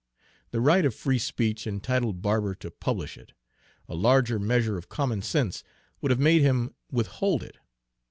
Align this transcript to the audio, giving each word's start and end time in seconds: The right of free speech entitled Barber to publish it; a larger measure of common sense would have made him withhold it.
The 0.49 0.61
right 0.61 0.83
of 0.83 0.95
free 0.95 1.19
speech 1.19 1.67
entitled 1.67 2.23
Barber 2.23 2.55
to 2.55 2.71
publish 2.71 3.19
it; 3.19 3.33
a 3.87 3.93
larger 3.93 4.39
measure 4.39 4.75
of 4.75 4.89
common 4.89 5.21
sense 5.21 5.63
would 6.01 6.09
have 6.09 6.19
made 6.19 6.41
him 6.41 6.73
withhold 6.91 7.43
it. 7.43 7.59